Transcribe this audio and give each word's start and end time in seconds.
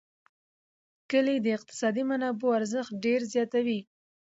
کلي 1.11 1.35
د 1.41 1.47
اقتصادي 1.57 2.03
منابعو 2.09 2.57
ارزښت 2.59 2.91
ډېر 3.05 3.21
زیاتوي. 3.33 3.79